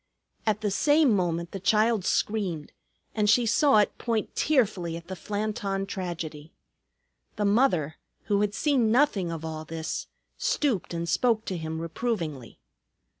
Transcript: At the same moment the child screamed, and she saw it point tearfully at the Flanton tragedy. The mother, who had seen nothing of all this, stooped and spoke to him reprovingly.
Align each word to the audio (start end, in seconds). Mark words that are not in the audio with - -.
At 0.47 0.61
the 0.61 0.71
same 0.71 1.15
moment 1.15 1.51
the 1.51 1.59
child 1.59 2.05
screamed, 2.05 2.71
and 3.13 3.29
she 3.29 3.45
saw 3.45 3.77
it 3.77 3.95
point 3.99 4.35
tearfully 4.35 4.97
at 4.97 5.05
the 5.07 5.15
Flanton 5.15 5.85
tragedy. 5.85 6.51
The 7.35 7.45
mother, 7.45 7.97
who 8.23 8.41
had 8.41 8.55
seen 8.55 8.91
nothing 8.91 9.31
of 9.31 9.45
all 9.45 9.63
this, 9.63 10.07
stooped 10.39 10.95
and 10.95 11.07
spoke 11.07 11.45
to 11.45 11.55
him 11.55 11.79
reprovingly. 11.79 12.57